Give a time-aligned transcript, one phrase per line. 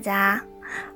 [0.00, 0.40] 大家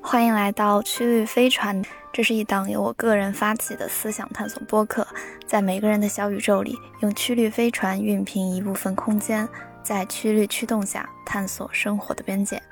[0.01, 1.83] 欢迎来到曲率飞船。
[2.11, 5.07] 这是一档由我个人发起的思想探索播客，
[5.45, 9.47] 在每个人的小宇宙里，用曲率飞船熨平一部分空间，
[9.83, 12.63] 在曲率驱动下探索生活的边界。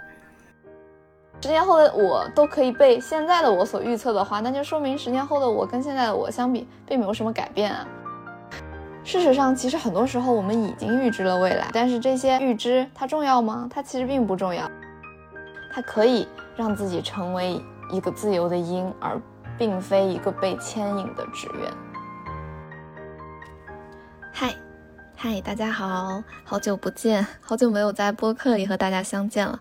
[1.43, 7.87] 十年后的我都可以被现在的我所预测的话，那就说明十年后的我跟现在的我相比，并没有什么改变啊。
[9.05, 13.69] 事实上，其实很多时候我们已经预知了未来，但是这些预知它重要吗？
[13.71, 14.67] 它其实并不重要。
[15.75, 17.59] 它可以让自己成为
[17.91, 19.19] 一个自由的鹰，而
[19.57, 21.73] 并非一个被牵引的职员。
[24.31, 24.55] 嗨，
[25.17, 29.61] 嗨，大家好，好久不见，好久没有在播客里和大家相见了。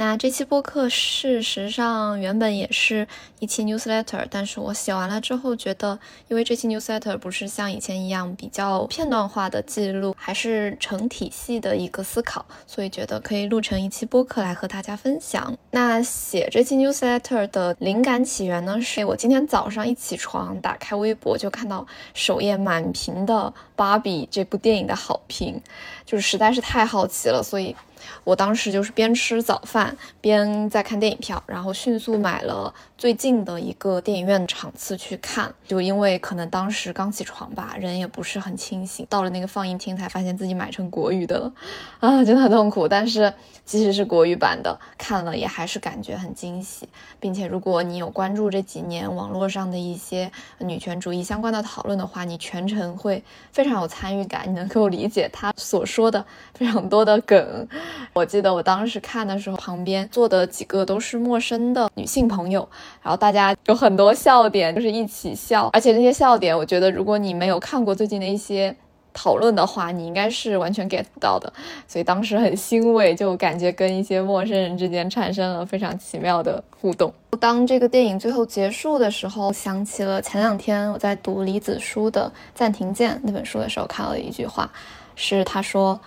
[0.00, 3.08] 那这期播客事实上原本也是
[3.40, 5.98] 一期 newsletter，但是我写完了之后觉得，
[6.28, 15.58] 因为这期 newsletter 不是像以前一样比较片段化的记录，还是成体系的一个思考，所以觉得可以录成一期播客来和大家分享。
[15.72, 21.84] 那写这期 newsletter 的灵感起源呢，是我今天早上一起床打开微博就看到
[22.14, 25.60] 首页满屏的《芭比》这部电影的好评，
[26.06, 27.74] 就是实在是太好奇了，所以。
[28.24, 35.52] 我当时就是边吃早饭边在看电影票，然后迅速买了最近的一个电影院场次去看。
[35.66, 41.52] 就因为可能当时刚起床吧，人也不是很清醒，到了那个放映厅才发现自己买成国语的了，
[42.00, 42.88] 啊，真的很痛苦。
[42.88, 43.32] 但是
[43.64, 46.88] 即使是国语版的，看了也还是感觉很惊喜，
[47.20, 57.68] 并且如果你有关注这几年网络上的一些女权主义相关的讨论的话，你全程会非常有参与感，你能够理解他所说的非常多的梗。
[58.12, 62.68] 我记得我当时看的时候，旁边坐的几个都是陌生的女性朋友，
[63.02, 65.68] 然后大家有很多笑点，就是一起笑。
[65.72, 68.74] 而且那些笑点，我觉得如果你没有看过最近的一些
[69.12, 71.52] 讨论的话，你应该是完全 get 不到的。
[71.86, 77.12] 所以当时很欣慰，就感觉跟一些陌生人之间产生了非常奇妙的互动。
[77.40, 84.70] 当这个电影最后结束的时候，想起了前两天我在读李子书的《暂停键》那本书的时候，看了一句话，
[85.14, 86.00] 是他说。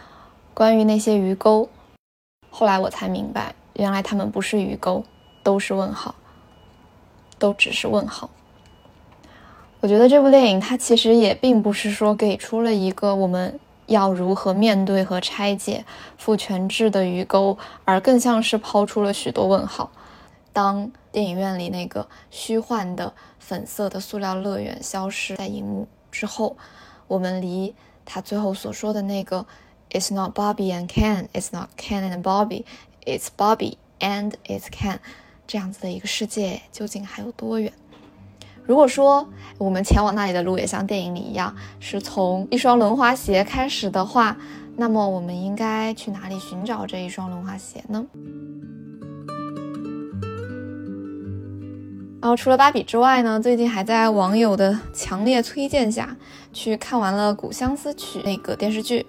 [0.54, 1.70] 关于那些鱼钩，
[2.50, 5.04] 后来我才明白，原来他们不是鱼钩，
[5.42, 6.14] 都是问号，
[7.40, 8.30] 都只是问号。
[9.80, 15.84] 我觉得这部电影它其实也并不是说给出了一个我们要如何面对和拆解
[16.18, 19.90] 父权制的鱼钩，而更像是抛出了许多问号。
[20.54, 26.58] 当电影院里那个虚幻的粉色的塑料乐园消失在荧幕之后，
[27.08, 27.74] 我们离
[28.06, 29.46] 他最后所说的那个。
[29.94, 31.28] It's not Bobby and Ken.
[31.34, 32.64] It's not Ken and Bobby.
[33.06, 35.00] It's Bobby and it's Ken.
[35.46, 37.74] 这样子的一个世界究竟还有多远？
[38.64, 44.38] 如果说我们前往那里的路也像电影里一样，是从一双轮滑鞋开始的话，
[44.78, 48.06] 那么我们应该去哪里寻找这一双轮滑鞋呢？
[52.22, 56.16] 然后除了芭比之外呢，最近还在网友的强烈推荐下
[56.54, 59.06] 去看完了《古相思曲》那个电视剧。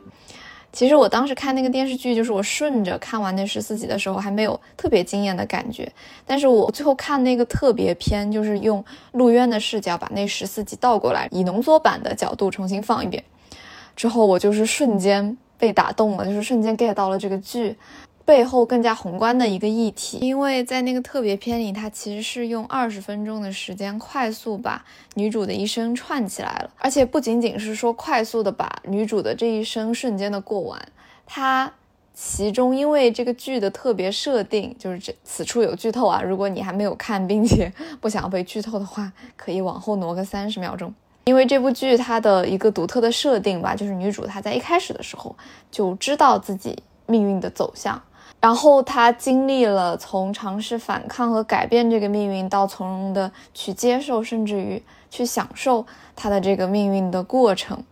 [0.72, 5.92] 其实我当时看那个电视剧，就是我顺着看完那十四集的时候，还没有特别惊艳的感觉。
[6.26, 13.22] 但是我最后看那个特别篇，就是用陆渊的视角把那十四集倒过来，以浓缩版的角度重新放一遍，
[13.94, 17.76] 之后我就是瞬间被打动了，就是瞬间 get 到了这个剧。
[18.32, 24.82] 背后更加宏观的一个议题，因为在那个特别篇里，它其实是用二十分钟的时间快速把
[25.16, 30.80] 女主的一生串起来了，而且不仅仅是说快速的把女主的这一生瞬间的过完，
[31.26, 31.70] 它
[32.14, 40.94] 其中因为这个剧的特别设定，就是这此处有剧透啊，如果你还没有看并且不想被剧透的话，可以往后挪个三十秒钟，
[41.24, 45.36] 因为这部剧它的一个独特的设定吧，就是女主她在一开始的时候
[45.70, 48.02] 就知道自己命运的走向。
[48.42, 55.86] 然后他经历了从尝试反抗和改变这个命运，到从容的去接受，甚至于去享受
[56.16, 57.84] 他的这个命运的过程。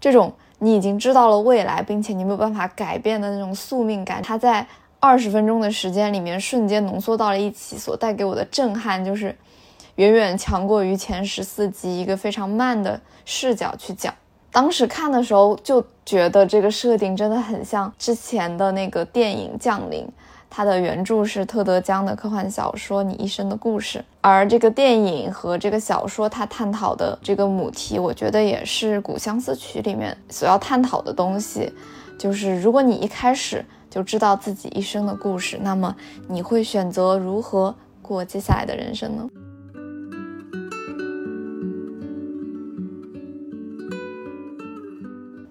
[0.00, 4.66] 这种你已经知道了未来，并且你没有办法改变的那种宿命感，他在
[4.98, 9.36] 二十分钟的时间里面瞬间浓缩到了一起，所带给我的震撼，就是
[9.94, 14.12] 远远强过于前十四集一个非常慢的视角去讲。
[14.52, 20.04] 当时看的时候就觉得这个设定真的很像之前的那个电影《降临》，
[20.50, 31.72] 它的原著是特德·江的科幻小说《你一生的故事》，而这个电影和这个小说它探讨的这个母题，我觉得也是《古相思曲》里面所要探讨的东西，
[32.18, 35.96] 就是如果你一开始就知道自己一生的故事，那么
[36.28, 39.26] 你会选择如何过接下来的人生呢？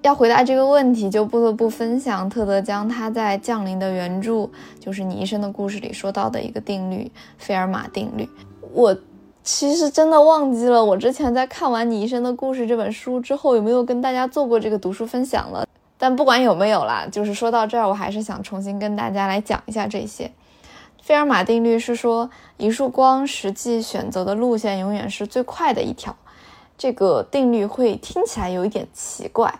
[0.01, 4.49] 要回答这个问题，就不得不分享特德·江他在《降临》的原著，
[4.79, 8.27] 就是《你一生的故事》里说到的一个定律——费尔马定律。
[8.73, 8.97] 我
[9.43, 15.67] 其实真的忘记了，我之前在看完《你一生的故事》这本书之后，有没有跟大家做过这个读书分享了。
[15.99, 20.31] 但不管有没有啦，就是说到这儿，我还是想重新跟大家来讲一下这些。
[21.03, 22.27] 费尔马定律是说，
[22.57, 26.15] 一束光实际选择的路线永远是最快的一条。
[26.75, 29.53] 这个定律会听起来有一点奇怪。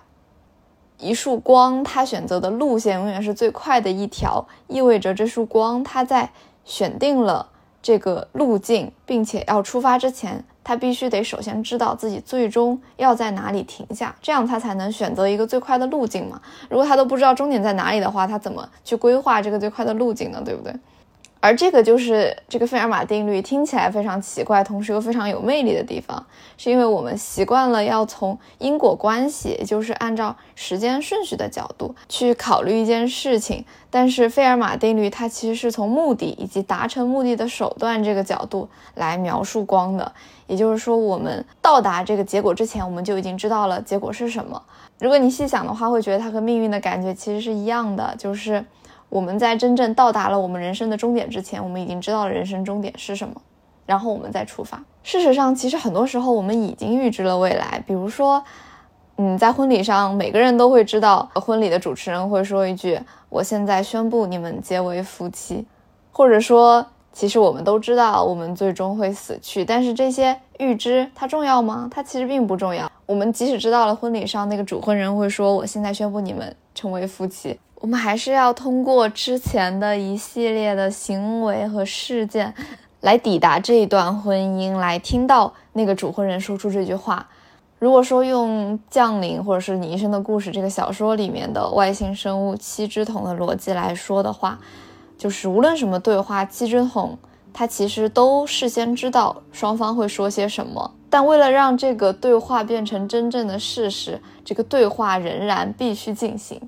[1.01, 6.29] 一束光，它选择的路线永远是最快的一条，意味着这束光它在
[6.63, 7.47] 选定了
[7.81, 16.39] 这个路径，并且要出发之前，它必须得首先知道自己最终要在哪里停下，这样它才能选择一个最快的路径嘛。
[16.69, 20.41] 如果他都不知道终点在哪里的话，他怎么去规划这个最快的路径呢？
[20.45, 20.71] 对不对？
[21.41, 26.23] 而这个就是这个费尔马定律听起来非常奇怪，同时又非常有魅力的地方，
[26.55, 33.65] 是因为我们习惯了要从因果关系，也就是按照时间顺序的角度去考虑一件事情。
[33.89, 40.11] 但是费尔马定律它其实是从目的以及达成目的的手段这个角度来描述光的。
[40.45, 44.61] 也就是说，我们到达这个结果之前，我们就已经知道了结果是什么。
[44.99, 48.63] 如果你细想的话，会觉得它和命运的感觉其实是一样的，就是。
[49.11, 53.35] 我们在真正到达了我们人生的终点之前，我们已经知道了人生终点是什么，
[53.85, 54.81] 然后我们再出发。
[55.03, 57.83] 事实上，其实很多时候我们已经预知了未来。
[57.85, 58.41] 比如说，
[59.17, 62.97] 嗯，在婚礼上，每个人都会知道，婚礼的主持人会说一句
[63.27, 65.67] ：“我现在宣布你们结为夫妻。”
[66.13, 69.65] 或者说，其实我们都知道，我们最终会死去。
[69.65, 71.89] 但是这些预知它重要吗？
[71.91, 72.89] 它其实并不重要。
[73.05, 82.53] 我们即使知道了婚礼上那个主婚人会说：“我现在宣布你们成为夫妻。”我们还是要通过之前的一系列的行为和事件，
[82.99, 87.27] 来抵达这一段婚姻，来听到那个主婚人说出这句话。
[87.79, 94.59] 如果说用《降临》或者是你一生的故事这个小说里面的外星生物七只桶的逻辑来说的话，
[95.17, 97.17] 就是无论什么对话，七只桶
[97.51, 106.61] 它其实都事先知道双方会说些什么，但为了让这个对话变成真正的事实，这个对话仍然必须进行。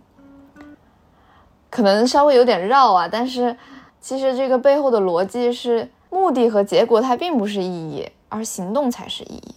[1.74, 3.58] 可能稍微有点绕啊，但是
[4.00, 9.56] 其实这个背后的逻辑是目的和结果它并不是意义，而行动才是意义。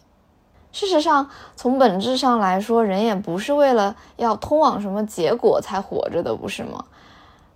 [0.72, 6.82] 事实上，从本质上来说，人也不是为了要通往什么结果才活着的，不是吗？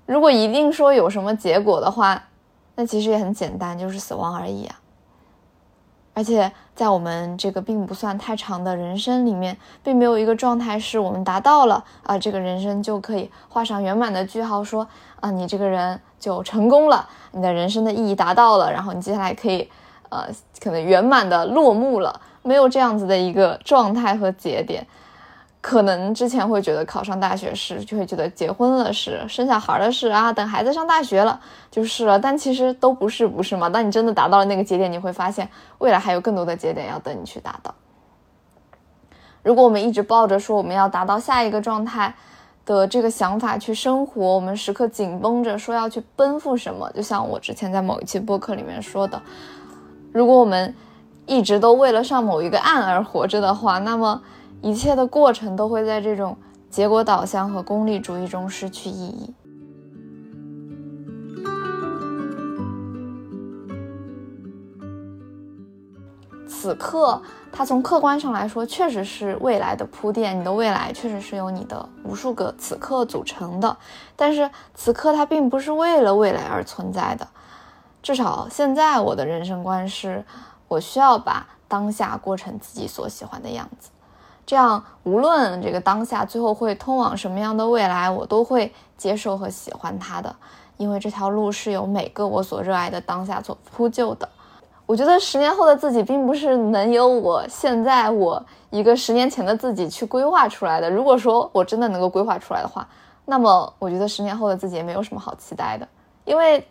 [0.05, 2.23] 如果一定说有什么结果的话，
[2.75, 4.80] 那其实也很简单，就是死亡而已啊。
[6.13, 14.87] 而且在我们这个并不算太长的人生里面，并没有一个状态是我们达到了啊，这个人生就可以画上圆满的句号，说
[15.21, 19.71] 啊，你这个人就成功了，你的人生的意义达到了，然后你接下来可以，
[20.09, 20.27] 呃，
[20.61, 24.87] 可能圆满的落幕了，没有这样子的一个状态和节点。
[25.63, 31.39] 可能之前会觉得考上大学是，就会觉得结婚了是，生小孩的事啊，等孩子上大学了
[31.71, 32.19] 就是了。
[32.19, 33.69] 但其实都不是，不是吗？
[33.69, 35.47] 当你真的达到了那个节点，你会发现
[35.77, 37.75] 未来还有更多的节点要等你去达到。
[39.43, 42.15] 如果我们一直抱着说我们要达到下一个状态
[42.65, 49.21] 的这个想法去生活，我们时刻紧绷着说要去奔赴什么，就像我之前在某一期播客里面说的，
[50.11, 50.75] 如果我们
[51.27, 54.23] 一直都为了上某一个岸而活着的话，那么。
[54.63, 56.37] 一切的过程都会在这种
[56.69, 59.35] 结果导向和功利主义中失去意义。
[66.47, 70.39] 此刻，它从客观上来说，确实是未来的铺垫。
[70.39, 73.75] 你的未来确实是由你的无数个此刻组成的，
[74.15, 77.27] 但是此刻它并不是为了未来而存在的。
[78.03, 80.23] 至少现在，我的人生观是，
[80.69, 83.89] 我需要把当下过成自己所喜欢的样子。
[84.51, 90.35] 这样，无论这个当下最后会通往什么样的未来，我都会接受和喜欢它的，
[90.77, 94.29] 因为这条路是由每个我所热爱的当下所铺就的。
[94.87, 100.91] 我觉得十年后的自己，并不是能由我现在我一个十年前的自己去规划出来的。
[100.91, 102.85] 如果说我真的能够规划出来的话，
[103.27, 105.87] 那么我觉得十年后的自己也没有什么好期待的，
[106.25, 106.67] 因为。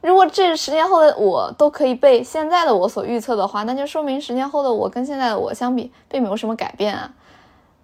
[0.00, 7.10] 如果这十年后的我都可以被现在的我所预测的话，那就说明十年后的我跟现在的我相比，并没有什么改变啊。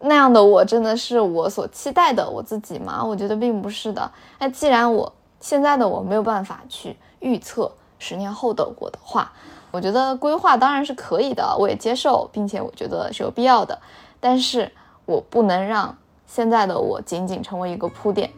[0.00, 3.02] 那样的我真的是我所期待的我自己吗？
[3.04, 4.10] 我觉得并不是的。
[4.38, 9.32] 那既然我现在的我没有办法去预测十年后的我的话，
[9.72, 13.76] 我觉得规划当然是可以的，我也接受，并且我觉得是有必要的。
[14.20, 14.70] 但是
[15.04, 18.30] 我不能让现在的我仅仅成为一个铺垫。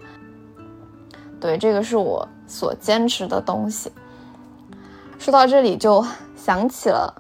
[1.47, 2.27] 对，这个是我。
[2.49, 3.91] 所坚持的东西。
[5.19, 7.13] 说到这里，就想起了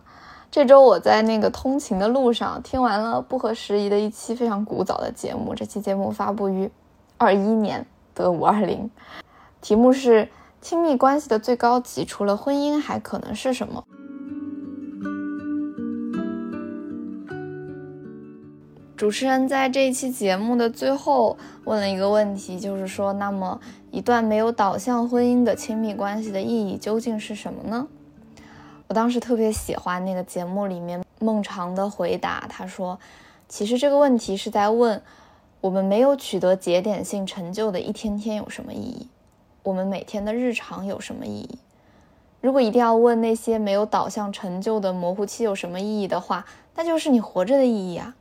[0.52, 6.70] 这周我在那个通勤的路上听完了不合时宜的一期非常古早的节目，这期节目发布于
[7.18, 8.88] 二一年的五二零，
[9.60, 10.28] 题目是
[10.60, 13.82] 亲密关系的最高级，除了婚姻还可能是什么？
[18.96, 23.60] 主持人在这一期节目的最后问了一个问题，就是说，那么
[23.90, 27.86] 一段没有导向婚姻的亲密关系的意义究竟是什么呢？
[28.88, 32.98] 我当时特别喜欢那个节目里面孟尝的回答，他说，
[33.46, 35.02] 其实这个问题是在问
[35.60, 39.08] 我们没有取得节点性成就的一天天有什么意义，
[39.62, 41.58] 我们每天的日常有什么意义？
[42.40, 48.14] 如果一定要问那些没有导向成就的模糊期有什么意义的话，那就是你活着的意义啊。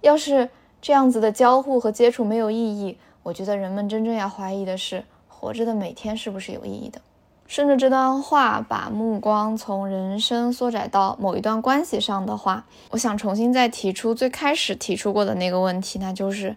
[0.00, 0.48] 要是
[0.80, 7.00] 这样子的交互和接触没有意义，我觉得人们真正要怀疑的是活着的每天是不是有意义的。
[7.46, 16.54] 顺着这段话，把目光从人生缩窄到某一段关系上的话，我想重新再提出最开始提出过的那个问题，那就是：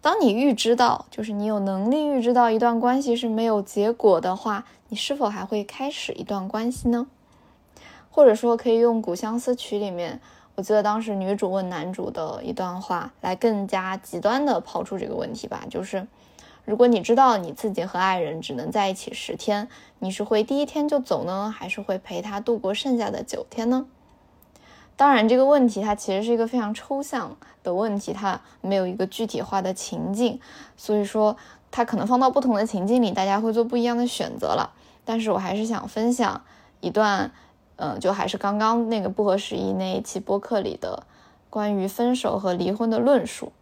[0.00, 7.08] 当你预知到，就是你有能力预知到一段关系是没有结果的话，你是否还会开始一段关系呢？
[8.10, 10.20] 或者说，可以用《古相思曲》里面。
[10.58, 16.04] 我记得当时女主问男主的一段话，来更加极端的抛出这个问题吧，就是，
[16.64, 19.68] 如果你知道你自己和爱人只能在一起十天，
[20.00, 23.86] 你是会第一天就走呢，还是会陪他度过剩下的九天呢？
[24.96, 30.40] 当然，这个问题它其实是一个非常抽象的问题，它没有一个具体化的情境，
[30.76, 31.36] 所以说
[31.70, 34.72] 它可能放到不同的情境里，大家会做不一样的选择了。
[35.04, 36.42] 但是我还是想分享
[36.80, 37.30] 一段。
[37.78, 41.04] 嗯，就还是刚刚那个不合时宜那一期播客里的
[41.48, 43.52] 关于分手和离婚的论述，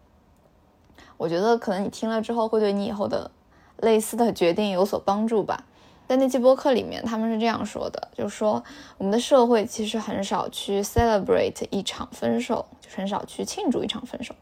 [1.17, 3.31] 我觉得可能你听了之后会对你以后的
[3.77, 5.65] 类似的决定有所帮助吧。
[6.09, 8.63] 在那期播客里面，他们是这样说的，就是说
[8.97, 14.35] 我们的社会其实很少去 celebrate 一场分手，就很少去庆祝一场分手。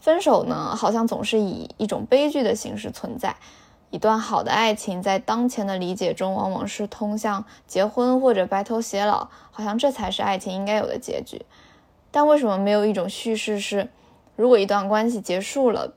[0.00, 3.36] 分手呢，好像总是以一种悲剧的形式存在。
[3.90, 11.46] 一段好的爱情，在当前的理解中，往往是通向结婚或者白头偕老，好像这才是爱情应该有的结局。
[12.10, 13.88] 但为什么没有一种叙事是，
[14.36, 15.94] 如果一段关系结束了，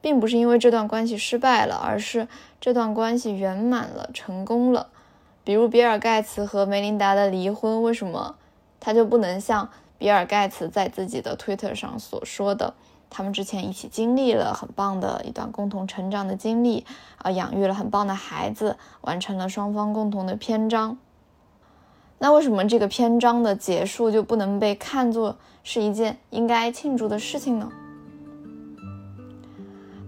[0.00, 2.28] 并不是因为这段关系失败了，而是
[2.60, 4.88] 这段关系圆满了、成功了？
[5.42, 8.36] 比如比尔盖茨和梅琳达的离婚，为什么
[8.78, 9.68] 他就不能像
[9.98, 12.74] 比尔盖茨在自己的推特上所说的？
[13.08, 16.84] 他们之前一起经历了很棒的一段共同成长的经历，
[17.18, 20.98] 啊，养育了很棒的孩子，完成了双方共同的篇章。
[22.18, 27.70] 那为什么这个篇章的结束就不能被看作是一件应该庆祝的事情呢？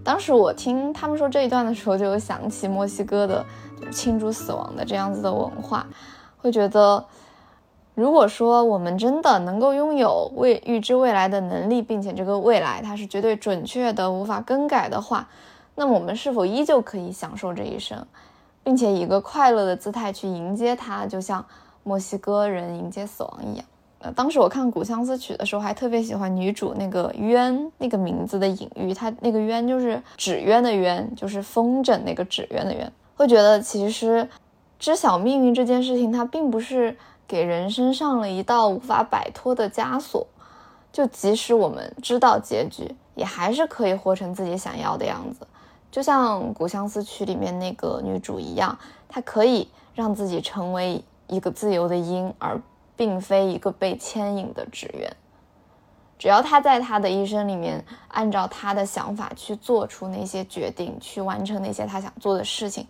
[0.03, 3.45] 当时我听他们说这一段的时候，就有想起墨西哥的
[3.91, 5.87] 庆祝死亡的这样子的文化，
[6.37, 7.03] 会觉得。
[7.95, 15.27] 如果说我们真的能够拥有未预知未来的能力，并且这个未来它是绝对准确的、无法更改的话，
[15.75, 18.05] 那么我们是否依旧可以享受这一生，
[18.63, 21.45] 并且以一个快乐的姿态去迎接它，就像
[21.83, 23.65] 墨西哥人迎接死亡一样？
[23.99, 34.25] 呃，当时我看《古相思曲》的时候，还特别喜欢女主那个渊那个名字的隐喻，她那个渊就是纸鸢的鸢，就是风筝那个纸鸢的鸢，会觉得其实
[34.79, 36.95] 知晓命运这件事情，它并不是。
[37.29, 40.25] 给人生上了一道无法摆脱的枷锁，
[40.91, 45.45] 就即使我们知道结局，也还是可以活成自己想要的样子。
[45.91, 48.75] 就像《古相思曲》里面那个女主一样，
[49.07, 52.59] 她可以让自己成为一个自由的鹰，而
[52.95, 55.07] 并非一个被牵引的纸鸢。
[56.17, 62.87] 只要她在她的一生里面，按照她的想法去做出那些决定，去完成那些她想做的事情，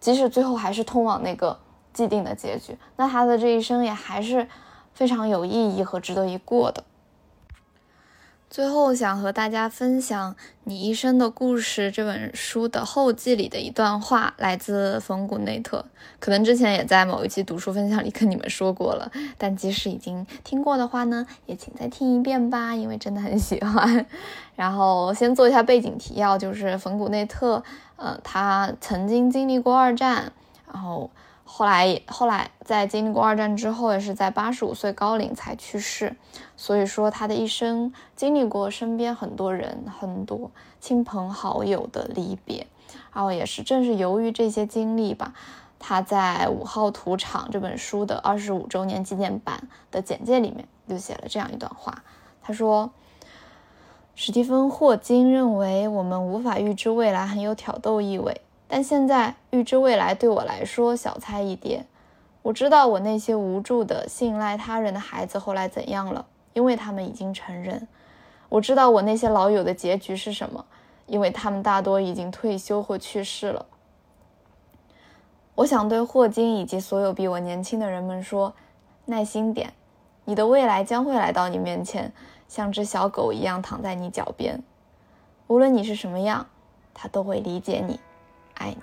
[0.00, 1.58] 即使最后还是通往那个。
[1.96, 4.46] 既定的结局，那他的这一生也还是
[4.92, 6.84] 非常有意义和值得一过的。
[8.50, 10.32] 最后想和大家分享
[10.64, 15.86] 《你一生的故事》这本书的后记里的一段话，来自冯古内特。
[16.20, 24.06] 可能之前也在某一期读书分享里跟你们说过了，但即使已经听过的话呢，也请再听一遍吧，因为真的很喜欢。
[24.54, 27.64] 然后先做一下背景提要，就是冯古内特，
[27.96, 30.30] 呃，他曾经经历过二战，
[30.70, 31.10] 然后。
[31.48, 36.16] 后来，后来在经历过二战之后，也是在八十五岁高龄才去世。
[36.56, 40.50] 所以说，他的一生经历过身边很多人、很多
[40.80, 42.66] 亲朋好友的离别。
[43.12, 45.32] 然后也是正是由于这些经历吧，
[45.78, 52.02] 他在《五号土场》这本书的二十五周年纪念版的简介里面就写了这样一段话。
[52.42, 52.90] 他说
[54.14, 61.84] ：“史蒂芬·霍金认为，我们无法预知未来，很有挑逗意味。”但现在预知未来对我来说小菜一碟。
[62.42, 67.88] 我知道我那些无助的信赖他人的孩子后来怎样了，因为他们已经成人。
[68.48, 70.64] 我知道我那些老友的结局是什么，
[71.06, 73.66] 因为他们大多已经退休或去世了。
[75.56, 78.54] 我想对霍金以及所有比我年轻的人们说：
[79.06, 79.72] 耐心点，
[80.24, 82.12] 你的未来将会来到你面前，
[82.46, 84.62] 像只小狗一样躺在你脚边。
[85.48, 86.46] 无论你是什么样，
[86.94, 87.98] 他都会理解你，
[88.56, 88.82] 爱你。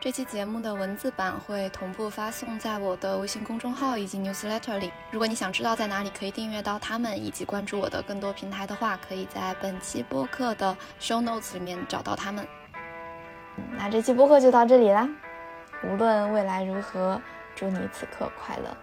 [0.00, 4.92] 这期节目的文字版会同步发送在我的微信公众号以及 newsletter 里。
[5.10, 12.46] 如果你想知道在哪里可以订阅到他们，以及关注我的更多平台的话，可以在本期播客的 show notes 里面找到他们。
[13.76, 15.08] 那这期播客就到这里啦，
[15.82, 17.20] 无论未来如何，
[17.56, 18.76] 祝你此刻快乐。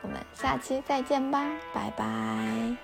[0.00, 2.83] 我们下期再见吧，拜拜。